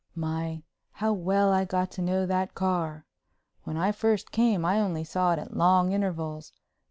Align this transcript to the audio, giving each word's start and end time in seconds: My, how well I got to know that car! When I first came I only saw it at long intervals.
My, 0.15 0.63
how 0.93 1.13
well 1.13 1.53
I 1.53 1.63
got 1.63 1.91
to 1.91 2.01
know 2.01 2.25
that 2.25 2.55
car! 2.55 3.05
When 3.65 3.77
I 3.77 3.91
first 3.91 4.31
came 4.31 4.65
I 4.65 4.79
only 4.79 5.03
saw 5.03 5.33
it 5.33 5.37
at 5.37 5.55
long 5.55 5.91
intervals. 5.91 6.51